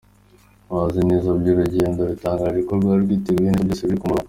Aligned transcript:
Abazi 0.71 0.99
neza 1.09 1.25
iby’uru 1.33 1.61
rugendo 1.67 1.99
batangaje 2.09 2.59
ko 2.67 2.71
rwari 2.79 3.01
ruteguye 3.09 3.49
neza 3.51 3.67
byose 3.67 3.83
biri 3.87 3.99
ku 4.01 4.07
murongo. 4.09 4.19